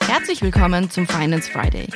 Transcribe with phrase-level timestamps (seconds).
[0.00, 1.88] Herzlich willkommen zum Finance Friday.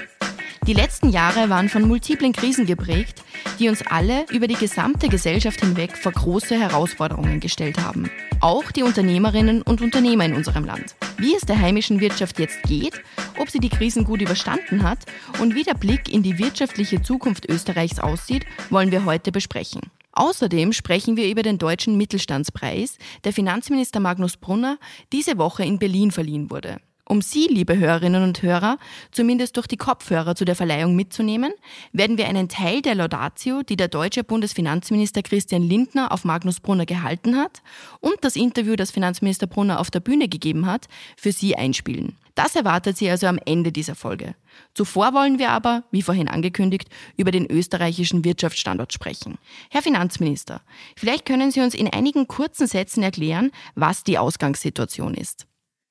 [0.66, 3.22] Die letzten Jahre waren von multiplen Krisen geprägt,
[3.58, 8.10] die uns alle über die gesamte Gesellschaft hinweg vor große Herausforderungen gestellt haben.
[8.40, 10.96] Auch die Unternehmerinnen und Unternehmer in unserem Land.
[11.18, 13.00] Wie es der heimischen Wirtschaft jetzt geht,
[13.38, 14.98] ob sie die Krisen gut überstanden hat
[15.40, 19.82] und wie der Blick in die wirtschaftliche Zukunft Österreichs aussieht, wollen wir heute besprechen.
[20.14, 24.78] Außerdem sprechen wir über den Deutschen Mittelstandspreis, der Finanzminister Magnus Brunner
[25.12, 26.80] diese Woche in Berlin verliehen wurde.
[27.06, 28.78] Um Sie, liebe Hörerinnen und Hörer,
[29.10, 31.52] zumindest durch die Kopfhörer zu der Verleihung mitzunehmen,
[31.92, 36.86] werden wir einen Teil der Laudatio, die der deutsche Bundesfinanzminister Christian Lindner auf Magnus Brunner
[36.86, 37.62] gehalten hat
[38.00, 42.16] und das Interview, das Finanzminister Brunner auf der Bühne gegeben hat, für Sie einspielen.
[42.34, 44.34] Das erwartet Sie also am Ende dieser Folge.
[44.72, 49.36] Zuvor wollen wir aber, wie vorhin angekündigt, über den österreichischen Wirtschaftsstandort sprechen.
[49.70, 50.62] Herr Finanzminister,
[50.96, 55.46] vielleicht können Sie uns in einigen kurzen Sätzen erklären, was die Ausgangssituation ist.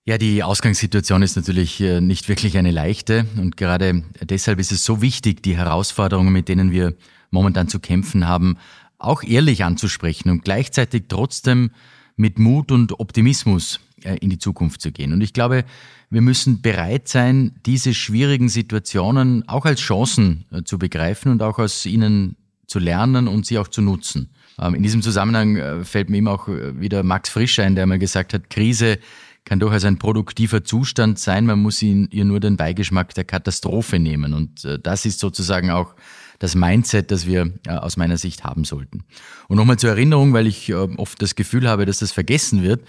[0.06, 4.84] Ja, die Ausgangssituation ist natürlich äh, nicht wirklich eine leichte und gerade deshalb ist es
[4.84, 6.94] so wichtig, die Herausforderungen, mit denen wir
[7.32, 8.58] momentan zu kämpfen haben,
[8.98, 11.72] auch ehrlich anzusprechen und gleichzeitig trotzdem
[12.18, 15.14] mit Mut und Optimismus äh, in die Zukunft zu gehen.
[15.14, 15.64] Und ich glaube,
[16.10, 21.60] wir müssen bereit sein, diese schwierigen Situationen auch als Chancen äh, zu begreifen und auch
[21.60, 22.36] aus ihnen
[22.68, 24.32] zu lernen und sie auch zu nutzen.
[24.60, 28.34] Ähm, in diesem Zusammenhang fällt mir immer auch wieder Max Frisch ein, der mal gesagt
[28.34, 29.00] hat, Krise
[29.46, 31.46] kann durchaus ein produktiver Zustand sein.
[31.46, 34.34] Man muss ihn, ihr nur den Beigeschmack der Katastrophe nehmen.
[34.34, 35.96] Und äh, das ist sozusagen auch
[36.40, 39.04] das Mindset, das wir äh, aus meiner Sicht haben sollten.
[39.48, 42.82] Und nochmal zur Erinnerung, weil ich äh, oft das Gefühl habe, dass das vergessen wird.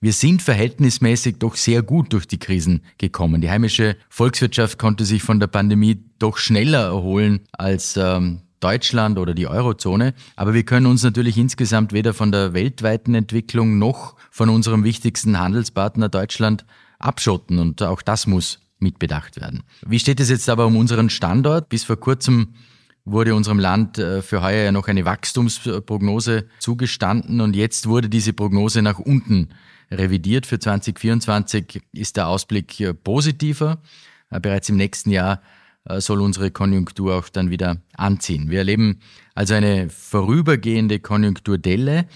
[0.00, 3.40] Wir sind verhältnismäßig doch sehr gut durch die Krisen gekommen.
[3.40, 9.34] Die heimische Volkswirtschaft konnte sich von der Pandemie doch schneller erholen als ähm, Deutschland oder
[9.34, 10.14] die Eurozone.
[10.36, 15.38] Aber wir können uns natürlich insgesamt weder von der weltweiten Entwicklung noch von unserem wichtigsten
[15.38, 16.64] Handelspartner Deutschland
[16.98, 17.58] abschotten.
[17.58, 19.62] Und auch das muss mitbedacht werden.
[19.86, 21.68] Wie steht es jetzt aber um unseren Standort?
[21.68, 22.54] Bis vor kurzem
[23.04, 28.32] wurde unserem Land äh, für heuer ja noch eine Wachstumsprognose zugestanden und jetzt wurde diese
[28.32, 29.48] Prognose nach unten
[29.90, 30.46] revidiert.
[30.46, 33.78] Für 2024 ist der Ausblick äh, positiver.
[34.30, 35.42] Äh, bereits im nächsten Jahr
[35.84, 38.50] soll unsere Konjunktur auch dann wieder anziehen.
[38.50, 39.00] Wir erleben
[39.34, 42.06] also eine vorübergehende Konjunkturdelle,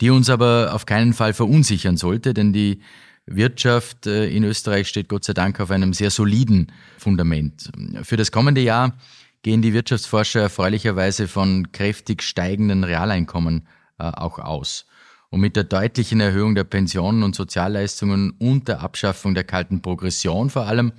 [0.00, 2.80] die uns aber auf keinen Fall verunsichern sollte, denn die
[3.26, 7.70] Wirtschaft äh, in Österreich steht Gott sei Dank auf einem sehr soliden Fundament.
[8.02, 8.96] Für das kommende Jahr
[9.42, 13.66] gehen die Wirtschaftsforscher erfreulicherweise von kräftig steigenden Realeinkommen
[13.98, 14.86] äh, auch aus.
[15.30, 20.50] Und mit der deutlichen Erhöhung der Pensionen und Sozialleistungen und der Abschaffung der kalten Progression
[20.50, 20.92] vor allem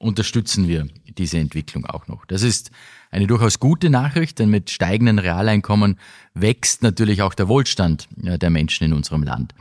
[0.00, 0.88] unterstützen wir
[1.18, 2.24] diese Entwicklung auch noch.
[2.24, 2.70] Das ist
[3.10, 5.98] eine durchaus gute Nachricht, denn mit steigenden Realeinkommen
[6.34, 9.54] wächst natürlich auch der Wohlstand der Menschen in unserem Land.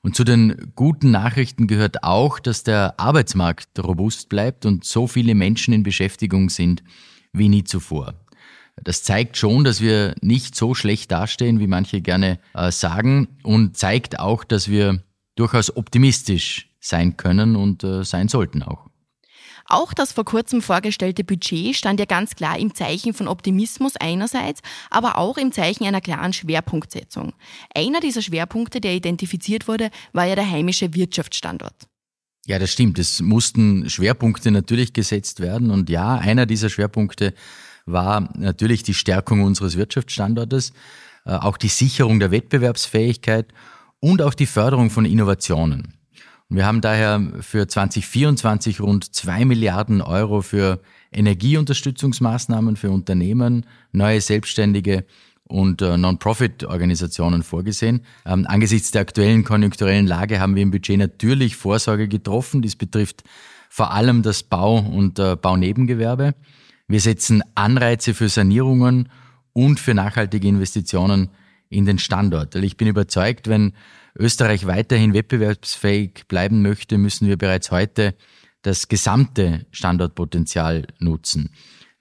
[0.00, 5.34] Und zu den guten Nachrichten gehört auch, dass der Arbeitsmarkt robust bleibt und so viele
[5.34, 6.82] Menschen in Beschäftigung sind
[7.32, 8.14] wie nie zuvor.
[8.76, 13.76] Das zeigt schon, dass wir nicht so schlecht dastehen, wie manche gerne äh, sagen und
[13.76, 15.02] zeigt auch, dass wir
[15.36, 18.90] durchaus optimistisch sein können und äh, sein sollten auch.
[19.66, 24.60] Auch das vor kurzem vorgestellte Budget stand ja ganz klar im Zeichen von Optimismus einerseits,
[24.90, 27.32] aber auch im Zeichen einer klaren Schwerpunktsetzung.
[27.74, 31.88] Einer dieser Schwerpunkte, der identifiziert wurde, war ja der heimische Wirtschaftsstandort.
[32.46, 32.98] Ja, das stimmt.
[32.98, 35.70] Es mussten Schwerpunkte natürlich gesetzt werden.
[35.70, 37.32] Und ja, einer dieser Schwerpunkte
[37.86, 40.72] war natürlich die Stärkung unseres Wirtschaftsstandortes,
[41.24, 43.46] äh, auch die Sicherung der Wettbewerbsfähigkeit
[44.00, 45.94] und auch die Förderung von Innovationen.
[46.48, 55.04] Wir haben daher für 2024 rund zwei Milliarden Euro für Energieunterstützungsmaßnahmen für Unternehmen, neue Selbstständige
[55.46, 58.02] und äh, Non-Profit-Organisationen vorgesehen.
[58.26, 62.62] Ähm, angesichts der aktuellen konjunkturellen Lage haben wir im Budget natürlich Vorsorge getroffen.
[62.62, 63.24] Dies betrifft
[63.68, 66.34] vor allem das Bau- und äh, Baunebengewerbe.
[66.88, 69.08] Wir setzen Anreize für Sanierungen
[69.52, 71.30] und für nachhaltige Investitionen
[71.68, 72.54] in den Standort.
[72.54, 73.72] Weil ich bin überzeugt, wenn
[74.16, 78.14] Österreich weiterhin wettbewerbsfähig bleiben möchte, müssen wir bereits heute
[78.62, 81.50] das gesamte Standortpotenzial nutzen.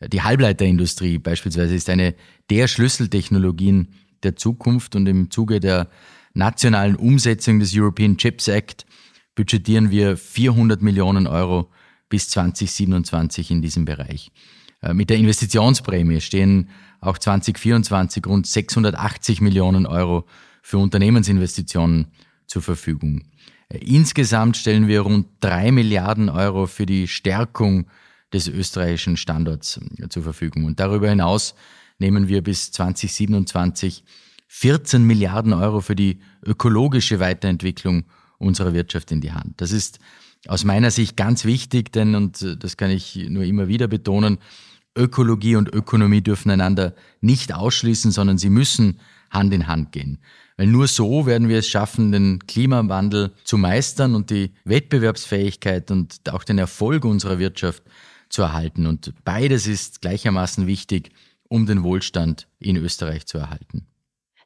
[0.08, 2.16] Die Halbleiterindustrie beispielsweise ist eine
[2.50, 3.94] der Schlüsseltechnologien
[4.24, 5.90] der Zukunft und im Zuge der
[6.34, 8.86] nationalen Umsetzung des European Chips Act
[9.36, 11.70] budgetieren wir 400 Millionen Euro
[12.10, 14.32] bis 2027 in diesem Bereich.
[14.82, 16.70] Äh, mit der Investitionsprämie stehen
[17.06, 20.26] auch 2024 rund 680 Millionen Euro
[20.62, 22.08] für Unternehmensinvestitionen
[22.48, 23.24] zur Verfügung.
[23.70, 27.88] Äh, insgesamt stellen wir rund drei Milliarden Euro für die Stärkung
[28.32, 30.66] des österreichischen Standorts äh, zur Verfügung.
[30.66, 31.56] Und darüber hinaus
[32.00, 34.04] nehmen wir bis 2027
[34.48, 38.06] 14 Milliarden Euro für die ökologische Weiterentwicklung
[38.38, 39.60] unserer Wirtschaft in die Hand.
[39.62, 40.00] Das ist
[40.48, 44.38] aus meiner Sicht ganz wichtig, denn, und das kann ich nur immer wieder betonen,
[44.96, 49.00] Ökologie und Ökonomie dürfen einander nicht ausschließen, sondern sie müssen
[49.30, 50.20] Hand in Hand gehen.
[50.58, 56.30] Weil nur so werden wir es schaffen, den Klimawandel zu meistern und die Wettbewerbsfähigkeit und
[56.32, 57.84] auch den Erfolg unserer Wirtschaft
[58.30, 58.86] zu erhalten.
[58.86, 61.12] Und beides ist gleichermaßen wichtig,
[61.50, 63.88] um den Wohlstand in Österreich zu erhalten.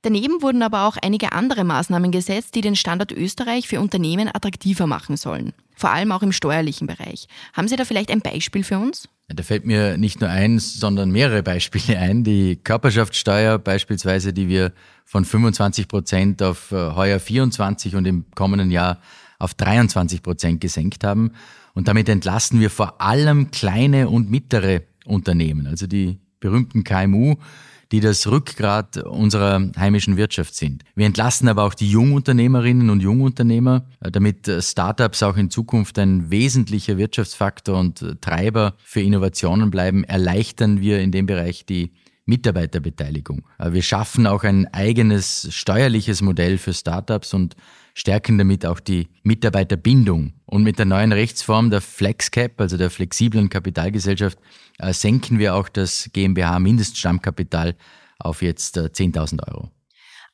[0.01, 4.87] Daneben wurden aber auch einige andere Maßnahmen gesetzt, die den Standort Österreich für Unternehmen attraktiver
[4.87, 5.53] machen sollen.
[5.77, 7.27] Vor allem auch im steuerlichen Bereich.
[7.53, 9.07] Haben Sie da vielleicht ein Beispiel für uns?
[9.29, 12.23] Da fällt mir nicht nur eins, sondern mehrere Beispiele ein.
[12.23, 14.73] Die Körperschaftssteuer beispielsweise, die wir
[15.05, 18.99] von 25 Prozent auf äh, heuer 24 und im kommenden Jahr
[19.39, 21.31] auf 23 Prozent gesenkt haben.
[21.73, 27.35] Und damit entlasten wir vor allem kleine und mittlere Unternehmen, also die berühmten KMU,
[27.91, 30.83] die das Rückgrat unserer heimischen Wirtschaft sind.
[30.95, 35.97] Wir entlassen aber auch die Jungunternehmerinnen und Jungunternehmer, äh, damit äh, Startups auch in Zukunft
[35.99, 41.91] ein wesentlicher Wirtschaftsfaktor und äh, Treiber für Innovationen bleiben, erleichtern wir in dem Bereich die
[42.27, 43.43] Mitarbeiterbeteiligung.
[43.57, 47.55] Wir schaffen auch ein eigenes steuerliches Modell für Startups und
[47.97, 50.33] stärken damit auch die Mitarbeiterbindung.
[50.45, 54.37] Und mit der neuen Rechtsform der FlexCap, also der flexiblen Kapitalgesellschaft,
[54.77, 57.75] äh, senken wir auch das GmbH-Mindeststammkapital
[58.19, 59.71] auf jetzt 10.000 äh, Euro.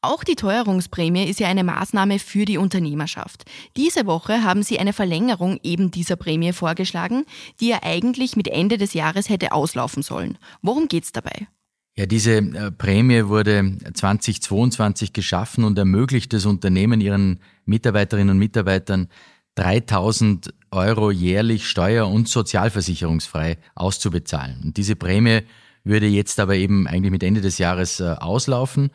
[0.01, 3.45] Auch die Teuerungsprämie ist ja eine Maßnahme für die Unternehmerschaft.
[3.77, 7.25] Diese Woche haben Sie eine Verlängerung eben dieser Prämie vorgeschlagen,
[7.61, 10.37] die ja eigentlich mit Ende des Jahres hätte auslaufen sollen.
[10.61, 11.47] Worum geht es dabei?
[11.95, 19.09] Ja, diese äh, Prämie wurde 2022 geschaffen und ermöglicht es Unternehmen ihren Mitarbeiterinnen und Mitarbeitern
[19.55, 24.61] 3000 Euro jährlich steuer- und sozialversicherungsfrei auszubezahlen.
[24.63, 25.41] Und diese Prämie
[25.83, 28.89] würde jetzt aber eben eigentlich mit Ende des Jahres äh, auslaufen.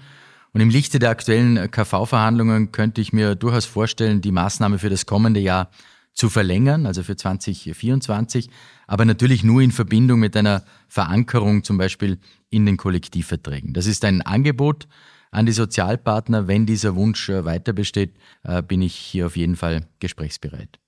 [0.52, 5.06] Und im Lichte der aktuellen KV-Verhandlungen könnte ich mir durchaus vorstellen, die Maßnahme für das
[5.06, 5.70] kommende Jahr
[6.18, 8.50] zu verlängern, also für 2024,
[8.88, 12.18] aber natürlich nur in Verbindung mit einer Verankerung zum Beispiel
[12.50, 13.72] in den Kollektivverträgen.
[13.72, 14.88] Das ist ein Angebot
[15.30, 16.48] an die Sozialpartner.
[16.48, 20.80] Wenn dieser Wunsch äh, weiter besteht, äh, bin ich hier auf jeden Fall gesprächsbereit.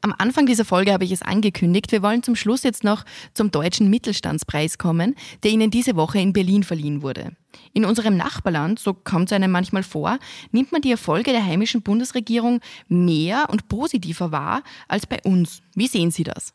[0.00, 1.92] Am Anfang dieser Folge habe ich es angekündigt.
[1.92, 3.04] Wir wollen zum Schluss jetzt noch
[3.34, 5.14] zum Deutschen Mittelstandspreis kommen,
[5.44, 7.36] der Ihnen diese Woche in Berlin verliehen wurde.
[7.72, 10.18] In unserem Nachbarland, so kommt es einem manchmal vor,
[10.50, 15.62] nimmt man die Erfolge der heimischen Bundesregierung mehr und positiver wahr als bei uns.
[15.74, 16.52] Wie sehen Sie das?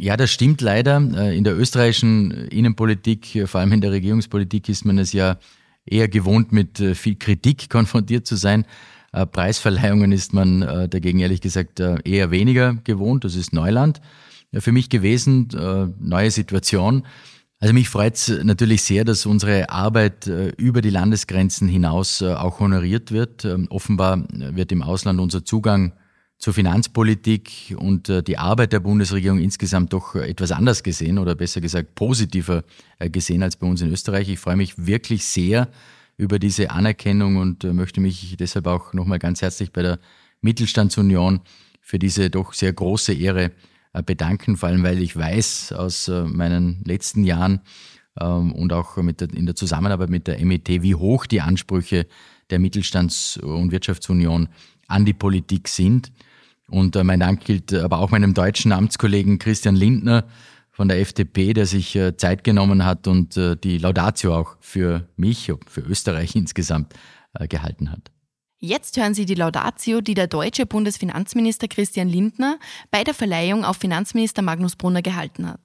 [0.00, 1.02] Ja, das stimmt leider.
[1.16, 5.38] Äh, in der österreichischen Innenpolitik, äh, vor allem in der Regierungspolitik, ist man es ja
[5.84, 8.64] eher gewohnt, mit äh, viel Kritik konfrontiert zu sein.
[9.10, 13.24] Preisverleihungen ist man dagegen ehrlich gesagt eher weniger gewohnt.
[13.24, 14.02] Das ist Neuland
[14.52, 15.48] für mich gewesen,
[15.98, 17.04] neue Situation.
[17.60, 20.26] Also mich freut es natürlich sehr, dass unsere Arbeit
[20.58, 23.44] über die Landesgrenzen hinaus auch honoriert wird.
[23.44, 25.92] Ähm, offenbar wird im Ausland unser Zugang
[26.38, 31.60] zur Finanzpolitik und äh, die Arbeit der Bundesregierung insgesamt doch etwas anders gesehen oder besser
[31.60, 32.62] gesagt positiver
[33.00, 34.28] äh, gesehen als bei uns in Österreich.
[34.28, 35.68] Ich freue mich wirklich sehr
[36.16, 39.98] über diese Anerkennung und äh, möchte mich deshalb auch nochmal ganz herzlich bei der
[40.40, 41.40] Mittelstandsunion
[41.80, 43.50] für diese doch sehr große Ehre
[44.02, 47.60] bedanken, vor allem weil ich weiß aus meinen letzten Jahren
[48.20, 52.06] ähm, und auch der, in der Zusammenarbeit mit der MET, wie hoch die Ansprüche
[52.50, 54.48] der Mittelstands- und Wirtschaftsunion
[54.86, 56.12] an die Politik sind.
[56.68, 60.24] Und äh, mein Dank gilt aber auch meinem deutschen Amtskollegen Christian Lindner
[60.70, 65.08] von der FDP, der sich äh, Zeit genommen hat und äh, die Laudatio auch für
[65.16, 66.94] mich, für Österreich insgesamt
[67.50, 68.10] gehalten hat.
[68.60, 72.58] Jetzt hören Sie die Laudatio, die der deutsche Bundesfinanzminister Christian Lindner
[72.90, 75.60] bei der Verleihung auf Finanzminister Magnus Brunner gehalten hat.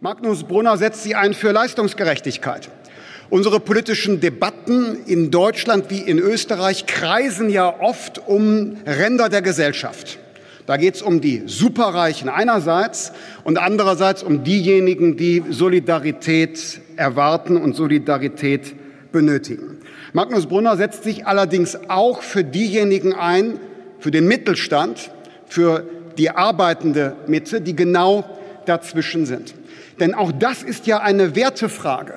[0.00, 2.70] Magnus Brunner setzt sie ein für Leistungsgerechtigkeit.
[3.30, 10.18] Unsere politischen Debatten in Deutschland wie in Österreich kreisen ja oft um Ränder der Gesellschaft.
[10.66, 13.12] Da geht es um die Superreichen einerseits
[13.44, 18.74] und andererseits um diejenigen, die Solidarität erwarten und Solidarität
[19.12, 19.77] benötigen.
[20.12, 23.60] Magnus Brunner setzt sich allerdings auch für diejenigen ein,
[23.98, 25.10] für den Mittelstand,
[25.46, 25.84] für
[26.16, 28.24] die arbeitende Mitte, die genau
[28.64, 29.54] dazwischen sind.
[30.00, 32.14] Denn auch das ist ja eine Wertefrage.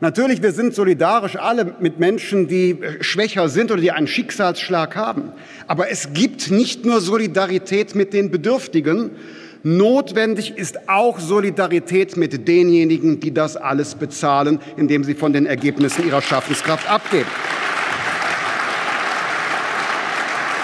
[0.00, 5.32] Natürlich, wir sind solidarisch alle mit Menschen, die schwächer sind oder die einen Schicksalsschlag haben.
[5.66, 9.10] Aber es gibt nicht nur Solidarität mit den Bedürftigen,
[9.64, 16.04] Notwendig ist auch Solidarität mit denjenigen, die das alles bezahlen, indem sie von den Ergebnissen
[16.06, 17.28] ihrer Schaffenskraft abgeben.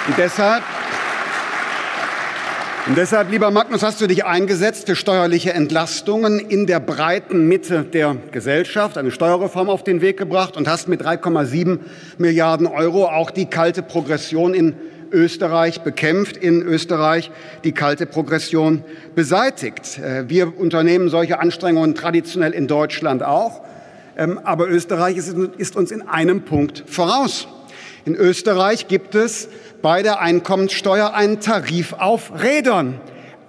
[0.08, 0.64] Und deshalb
[2.88, 7.84] Und deshalb, lieber Magnus, hast du dich eingesetzt für steuerliche Entlastungen in der breiten Mitte
[7.84, 11.80] der Gesellschaft, eine Steuerreform auf den Weg gebracht und hast mit 3,7
[12.16, 14.74] Milliarden Euro auch die kalte Progression in
[15.12, 17.30] Österreich bekämpft, in Österreich
[17.64, 18.84] die kalte Progression
[19.14, 19.98] beseitigt.
[19.98, 23.62] Äh, wir unternehmen solche Anstrengungen traditionell in Deutschland auch,
[24.16, 27.48] ähm, aber Österreich ist uns in einem Punkt voraus.
[28.04, 29.48] In Österreich gibt es
[29.82, 33.00] bei der Einkommenssteuer einen Tarif auf Rädern,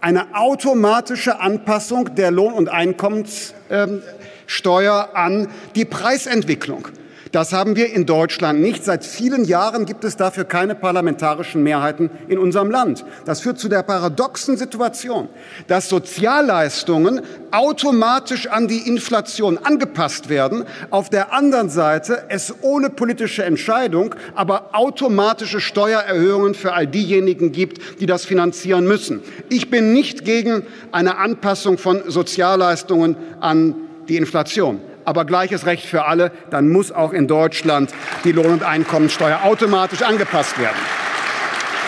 [0.02, 6.90] eine automatische Anpassung der Lohn- und Einkommenssteuer an die Preisentwicklung.
[7.32, 8.84] Das haben wir in Deutschland nicht.
[8.84, 13.06] Seit vielen Jahren gibt es dafür keine parlamentarischen Mehrheiten in unserem Land.
[13.26, 15.30] Das führt zu der paradoxen Situation,
[15.68, 17.22] dass Sozialleistungen
[17.52, 24.70] automatisch an die Inflation angepasst werden, auf der anderen Seite es ohne politische Entscheidung aber
[24.74, 29.22] automatische Steuererhöhungen für all diejenigen gibt, die das finanzieren müssen.
[29.50, 33.76] Ich bin nicht gegen eine Anpassung von Sozialleistungen an
[34.08, 37.92] die Inflation aber gleiches Recht für alle, dann muss auch in Deutschland
[38.26, 40.78] die Lohn- und Einkommensteuer automatisch angepasst werden.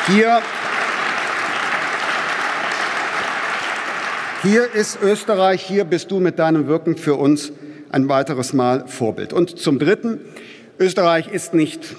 [0.08, 0.42] Hier,
[4.42, 7.52] hier ist Österreich, hier bist du mit deinem Wirken für uns
[7.92, 9.34] ein weiteres Mal Vorbild.
[9.34, 10.20] Und zum Dritten,
[10.80, 11.96] Österreich ist nicht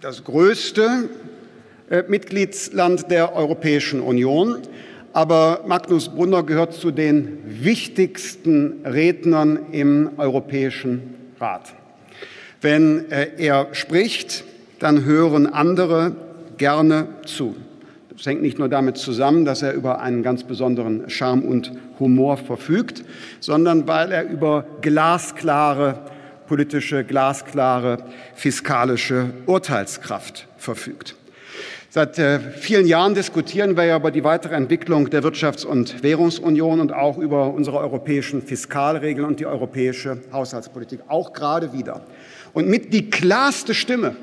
[0.00, 1.10] das größte
[1.90, 4.56] äh, Mitgliedsland der Europäischen Union.
[5.12, 11.72] Aber Magnus Brunner gehört zu den wichtigsten Rednern im Europäischen Rat.
[12.60, 14.44] Wenn äh, er spricht,
[14.78, 16.14] dann hören andere
[16.58, 17.56] gerne zu.
[18.16, 22.36] Das hängt nicht nur damit zusammen, dass er über einen ganz besonderen Charme und Humor
[22.36, 23.02] verfügt,
[23.40, 26.00] sondern weil er über glasklare
[26.46, 27.98] politische, glasklare
[28.34, 31.16] fiskalische Urteilskraft verfügt.
[31.92, 36.78] Seit äh, vielen Jahren diskutieren wir ja über die weitere Entwicklung der Wirtschafts- und Währungsunion
[36.78, 42.02] und auch über unsere europäischen Fiskalregeln und die europäische Haushaltspolitik, auch gerade wieder.
[42.52, 44.14] Und mit die klarste Stimme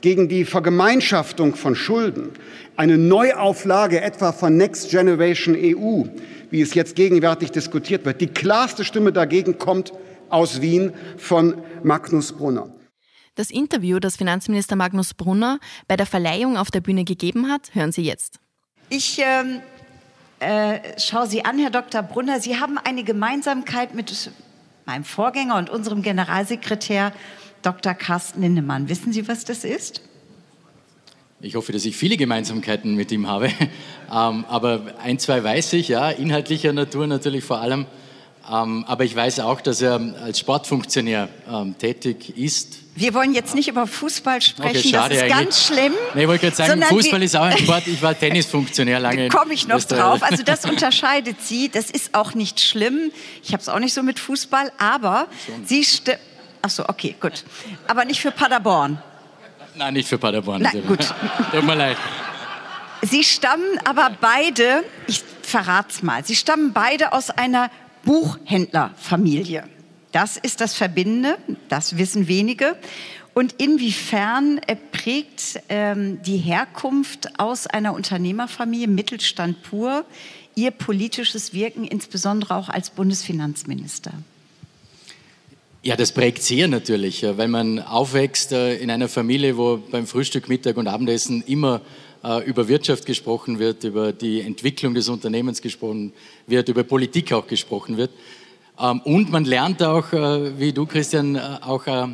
[0.00, 2.30] gegen die Vergemeinschaftung von Schulden,
[2.76, 6.04] eine Neuauflage etwa von Next Generation EU,
[6.50, 9.92] wie es jetzt gegenwärtig diskutiert wird, die klarste Stimme dagegen kommt
[10.30, 12.70] aus Wien von Magnus Brunner.
[13.40, 17.90] Das Interview, das Finanzminister Magnus Brunner bei der Verleihung auf der Bühne gegeben hat, hören
[17.90, 18.38] Sie jetzt.
[18.90, 19.62] Ich ähm,
[20.40, 22.02] äh, schaue Sie an, Herr Dr.
[22.02, 22.38] Brunner.
[22.40, 24.30] Sie haben eine Gemeinsamkeit mit
[24.84, 27.14] meinem Vorgänger und unserem Generalsekretär
[27.62, 27.94] Dr.
[27.94, 28.90] Carsten Lindemann.
[28.90, 30.02] Wissen Sie, was das ist?
[31.40, 33.46] Ich hoffe, dass ich viele Gemeinsamkeiten mit ihm habe.
[34.12, 37.86] ähm, aber ein, zwei weiß ich, ja, inhaltlicher Natur natürlich vor allem.
[38.50, 43.54] Ähm, aber ich weiß auch, dass er als Sportfunktionär ähm, tätig ist, wir wollen jetzt
[43.54, 45.44] nicht über Fußball sprechen, okay, schade, das ist eigentlich.
[45.44, 45.92] ganz schlimm.
[46.14, 47.86] Nee, ich wollte gerade sagen, Fußball ist auch ein Sport.
[47.86, 49.28] Ich war Tennisfunktionär lange.
[49.30, 50.22] Da komme ich noch drauf.
[50.22, 51.68] Also das unterscheidet Sie.
[51.68, 53.10] Das ist auch nicht schlimm.
[53.42, 55.66] Ich habe es auch nicht so mit Fußball, aber Schon.
[55.66, 55.86] Sie
[56.62, 57.44] Ach so, okay, gut.
[57.86, 59.02] Aber nicht für Paderborn.
[59.76, 60.60] Nein, nicht für Paderborn.
[60.62, 61.14] Na, gut.
[61.52, 61.96] Tut mir leid.
[63.02, 67.70] Sie stammen aber beide, ich verrate es mal, Sie stammen beide aus einer
[68.04, 69.64] Buchhändlerfamilie.
[70.12, 71.38] Das ist das Verbindende,
[71.68, 72.76] das wissen wenige.
[73.32, 80.04] Und inwiefern prägt ähm, die Herkunft aus einer Unternehmerfamilie, Mittelstand pur,
[80.56, 84.12] Ihr politisches Wirken, insbesondere auch als Bundesfinanzminister?
[85.82, 90.48] Ja, das prägt sehr natürlich, weil man aufwächst äh, in einer Familie, wo beim Frühstück,
[90.48, 92.09] Mittag und Abendessen immer äh,
[92.46, 96.12] über Wirtschaft gesprochen wird, über die Entwicklung des Unternehmens gesprochen
[96.46, 98.10] wird, über Politik auch gesprochen wird.
[98.80, 102.08] Ähm, und man lernt auch, äh, wie du, Christian, äh, auch äh,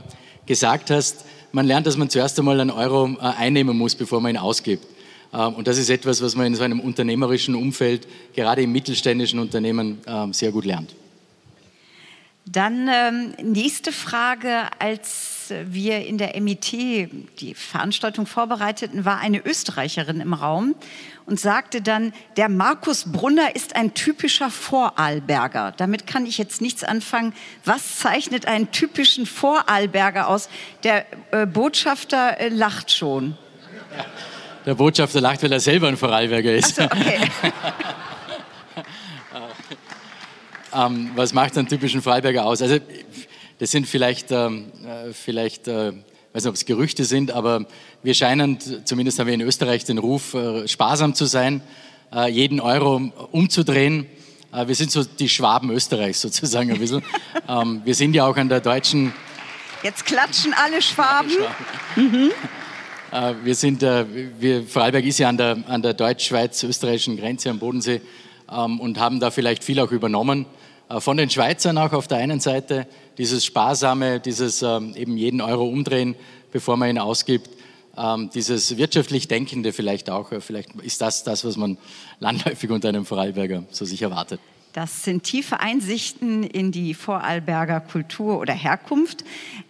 [0.47, 4.37] gesagt hast, man lernt, dass man zuerst einmal einen Euro einnehmen muss, bevor man ihn
[4.37, 4.87] ausgibt.
[5.33, 9.39] Ähm, und das ist etwas, was man in so einem unternehmerischen Umfeld, gerade im mittelständischen
[9.39, 10.95] Unternehmen, ähm, sehr gut lernt.
[12.47, 14.63] Dann ähm, nächste Frage.
[14.79, 20.75] Als wir in der MIT die Veranstaltung vorbereiteten, war eine Österreicherin im Raum
[21.27, 25.75] und sagte dann, der Markus Brunner ist ein typischer Vorarlberger.
[25.77, 27.33] Damit kann ich jetzt nichts anfangen.
[27.65, 30.49] Was zeichnet einen typischen Vorarlberger aus?
[30.85, 33.37] Der äh, Botschafter äh, lacht schon.
[34.65, 36.77] Der Botschafter lacht, weil er selber ein Vorarlberger ist.
[36.77, 37.21] So, okay.
[40.77, 42.61] ähm, was macht einen typischen Vorarlberger aus?
[42.61, 42.79] Also,
[43.59, 45.93] das sind vielleicht, ähm, äh, vielleicht äh,
[46.33, 47.65] weiß nicht, ob es Gerüchte sind, aber
[48.03, 51.63] wir scheinen, zumindest haben wir in Österreich den Ruf, äh, sparsam zu sein,
[52.15, 52.97] äh, jeden Euro
[53.33, 54.07] umzudrehen.
[54.53, 57.03] Äh, wir sind so die Schwaben Österreichs sozusagen ein bisschen.
[57.49, 59.15] Ähm, wir sind ja auch an der deutschen...
[59.83, 61.31] Jetzt klatschen alle Schwaben.
[61.97, 62.33] Mhm.
[63.13, 68.03] Äh, wir sind, wir, Vorarlberg ist ja an der, an der deutsch-schweiz-österreichischen Grenze am Bodensee
[68.51, 70.45] ähm, und haben da vielleicht viel auch übernommen.
[70.89, 72.87] Äh, von den Schweizern auch auf der einen Seite,
[73.19, 76.15] dieses Sparsame, dieses ähm, eben jeden Euro umdrehen,
[76.53, 77.51] bevor man ihn ausgibt,
[77.97, 80.31] ähm, dieses wirtschaftlich Denkende vielleicht auch.
[80.41, 81.79] Vielleicht ist das das, was man
[82.21, 84.41] landläufig unter einem Vorarlberger so sich erwartet.
[84.77, 89.25] Das sind tiefe Einsichten in die Vorarlberger Kultur oder Herkunft.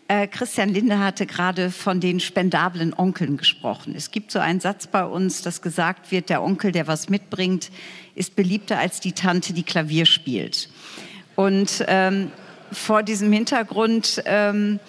[0.09, 3.95] Äh, Christian Linde hatte gerade von den spendablen Onkeln gesprochen.
[3.97, 7.71] Es gibt so einen Satz bei uns, dass gesagt wird, der Onkel, der was mitbringt,
[8.17, 10.69] ist beliebter als die Tante, die Klavier spielt.
[11.37, 12.33] Und ähm,
[12.73, 14.81] vor diesem Hintergrund ähm,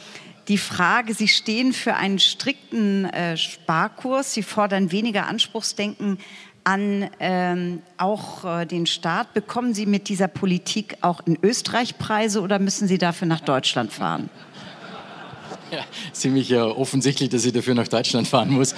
[0.47, 6.19] die Frage, Sie stehen für einen strikten äh, Sparkurs, Sie fordern weniger Anspruchsdenken
[6.63, 9.33] an ähm, auch äh, den Staat.
[9.33, 13.91] Bekommen Sie mit dieser Politik auch in Österreich Preise oder müssen Sie dafür nach Deutschland
[13.91, 14.29] fahren?
[15.71, 15.79] Ja,
[16.13, 18.71] ziemlich ja offensichtlich, dass ich dafür nach Deutschland fahren muss.
[18.71, 18.75] Äh,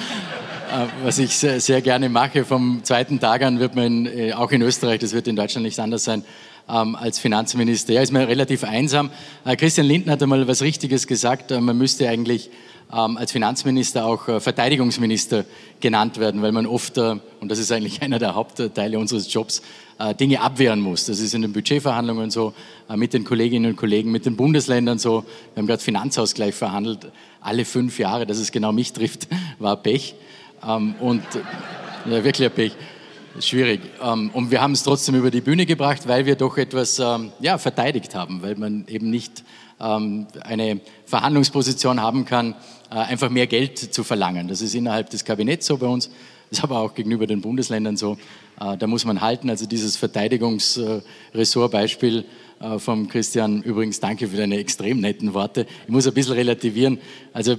[1.04, 4.62] was ich sehr, sehr, gerne mache, vom zweiten Tag an wird man äh, auch in
[4.62, 6.24] Österreich, das wird in Deutschland nicht anders sein,
[6.70, 7.94] ähm, als Finanzminister.
[7.94, 9.10] Ja, ist mir relativ einsam.
[9.46, 12.50] Äh, Christian Lindner hat einmal was Richtiges gesagt, äh, man müsste eigentlich
[12.92, 15.46] ähm, als Finanzminister auch äh, Verteidigungsminister
[15.80, 19.62] genannt werden, weil man oft, äh, und das ist eigentlich einer der Hauptteile unseres Jobs,
[20.00, 21.06] äh, Dinge abwehren muss.
[21.06, 22.54] Das ist in den Budgetverhandlungen so,
[22.96, 25.24] mit den Kolleginnen und Kollegen, mit den Bundesländern so.
[25.54, 27.12] Wir haben gerade Finanzausgleich verhandelt,
[27.42, 29.28] alle fünf Jahre, dass es genau mich trifft,
[29.60, 30.16] war Pech.
[30.68, 31.24] Ähm, und
[32.06, 32.76] ja, wirklich ein Pech.
[33.40, 33.82] Schwierig.
[34.02, 37.58] Ähm, und wir haben es trotzdem über die Bühne gebracht, weil wir doch etwas ja,
[37.58, 39.44] verteidigt haben, weil man eben nicht
[39.80, 42.54] eine Verhandlungsposition haben kann,
[42.92, 44.48] äh, einfach mehr Geld zu verlangen.
[44.48, 46.10] Das ist innerhalb des Kabinetts so bei uns,
[46.50, 48.18] das ist aber auch gegenüber den Bundesländern so.
[48.60, 49.52] Äh, da muss man halten.
[49.52, 52.26] Also dieses Verteidigungsressortbeispiel
[52.60, 55.68] äh, vom Christian, übrigens danke für deine extrem netten Worte.
[55.84, 56.98] Ich muss ein bisschen relativieren.
[57.32, 57.58] Also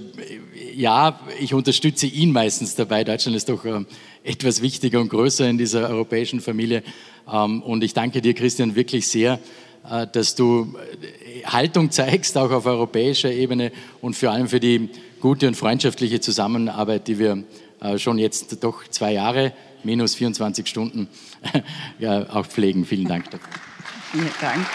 [0.74, 3.04] ja, ich unterstütze ihn meistens dabei.
[3.04, 3.64] Deutschland ist doch
[4.24, 6.82] etwas wichtiger und größer in dieser europäischen Familie.
[7.30, 9.38] Ähm, und ich danke dir, Christian, wirklich sehr,
[10.12, 10.74] dass du
[11.46, 13.72] Haltung zeigst, auch auf europäischer Ebene
[14.02, 17.44] und vor allem für die gute und freundschaftliche Zusammenarbeit, die wir
[17.80, 21.08] äh, schon jetzt doch zwei Jahre, minus 24 Stunden,
[22.30, 22.84] auch pflegen.
[22.84, 23.48] Vielen Dank dafür.
[24.12, 24.66] Vielen Dank.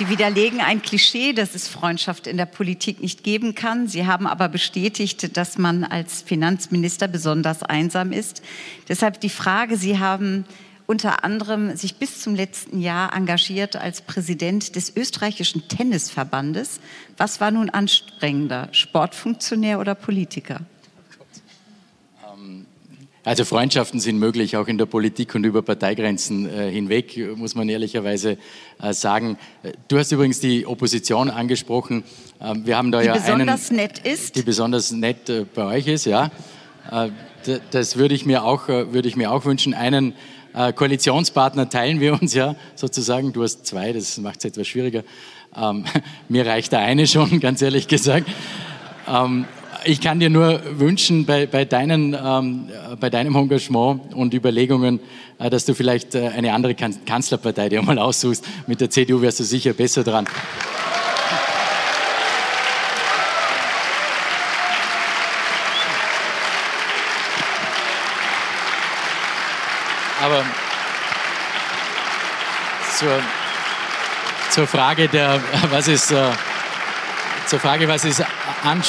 [0.00, 3.86] Sie widerlegen ein Klischee, dass es Freundschaft in der Politik nicht geben kann.
[3.86, 8.40] Sie haben aber bestätigt, dass man als Finanzminister besonders einsam ist.
[8.88, 10.46] Deshalb die Frage, Sie haben
[10.86, 16.80] unter anderem sich bis zum letzten Jahr engagiert als Präsident des österreichischen Tennisverbandes.
[17.18, 20.62] Was war nun anstrengender, Sportfunktionär oder Politiker?
[23.24, 27.54] Ähm, also Freundschaften sind möglich, auch in der Politik und über Parteigrenzen äh, hinweg, muss
[27.54, 28.38] man ehrlicherweise
[28.82, 29.38] äh, sagen.
[29.88, 32.04] Du hast übrigens die Opposition angesprochen.
[32.40, 34.36] Ähm, wir haben da die ja besonders einen, nett ist.
[34.36, 36.30] Die besonders nett äh, bei euch ist, ja.
[37.70, 39.74] Das würde ich mir auch, würde ich mir auch wünschen.
[39.74, 40.14] Einen
[40.74, 43.32] Koalitionspartner teilen wir uns ja sozusagen.
[43.32, 45.04] Du hast zwei, das macht es etwas schwieriger.
[45.54, 45.84] Ähm,
[46.28, 48.28] mir reicht der eine schon, ganz ehrlich gesagt.
[49.84, 55.00] Ich kann dir nur wünschen, bei, bei, deinen, ähm, bei deinem Engagement und Überlegungen,
[55.38, 58.44] äh, dass du vielleicht äh, eine andere kan Kanzlerpartei dir mal aussuchst.
[58.66, 60.26] Mit der CDU wärst du sicher besser dran.
[70.22, 70.44] Aber
[72.98, 73.22] zur,
[74.50, 75.40] zur Frage der,
[75.70, 76.30] was ist, äh,
[77.46, 78.22] zur Frage, was ist
[78.62, 78.82] an,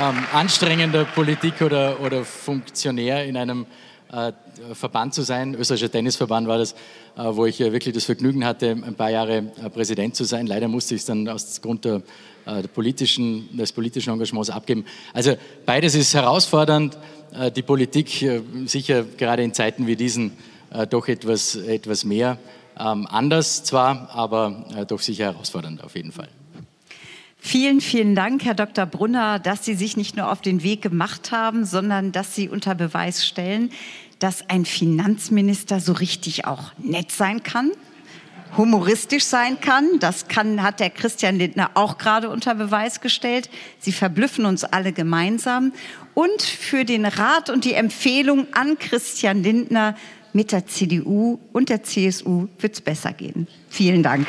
[0.00, 3.66] ähm, anstrengender Politik oder, oder Funktionär in einem
[4.12, 4.32] äh,
[4.74, 5.54] Verband zu sein.
[5.54, 6.76] Österreichischer Tennisverband war das, äh,
[7.24, 10.46] wo ich wirklich das Vergnügen hatte, ein paar Jahre äh, Präsident zu sein.
[10.46, 12.02] Leider musste ich es dann aus Grund der,
[12.46, 14.84] äh, der politischen, des politischen Engagements abgeben.
[15.12, 16.98] Also beides ist herausfordernd.
[17.34, 18.28] Äh, die Politik,
[18.66, 20.32] sicher gerade in Zeiten wie diesen,
[20.70, 22.38] äh, doch etwas, etwas mehr
[22.78, 26.28] ähm, anders zwar, aber äh, doch sicher herausfordernd auf jeden Fall.
[27.44, 28.86] Vielen, vielen Dank, Herr Dr.
[28.86, 32.76] Brunner, dass Sie sich nicht nur auf den Weg gemacht haben, sondern dass Sie unter
[32.76, 33.72] Beweis stellen,
[34.20, 37.72] dass ein Finanzminister so richtig auch nett sein kann,
[38.56, 39.88] humoristisch sein kann.
[39.98, 43.50] Das kann, hat der Christian Lindner auch gerade unter Beweis gestellt.
[43.80, 45.72] Sie verblüffen uns alle gemeinsam.
[46.14, 49.96] Und für den Rat und die Empfehlung an Christian Lindner,
[50.32, 53.48] mit der CDU und der CSU wird es besser gehen.
[53.68, 54.28] Vielen Dank.